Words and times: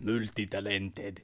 multi-talented. 0.00 1.22